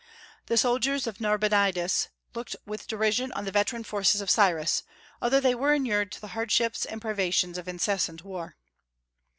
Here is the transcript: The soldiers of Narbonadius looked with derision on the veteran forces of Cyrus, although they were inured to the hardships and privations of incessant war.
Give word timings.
The 0.47 0.57
soldiers 0.57 1.05
of 1.05 1.19
Narbonadius 1.19 2.07
looked 2.33 2.55
with 2.65 2.87
derision 2.87 3.31
on 3.33 3.45
the 3.45 3.51
veteran 3.51 3.83
forces 3.83 4.19
of 4.19 4.31
Cyrus, 4.31 4.81
although 5.21 5.39
they 5.39 5.53
were 5.53 5.75
inured 5.75 6.11
to 6.13 6.19
the 6.21 6.29
hardships 6.29 6.85
and 6.85 6.99
privations 6.99 7.55
of 7.59 7.67
incessant 7.67 8.23
war. 8.23 8.55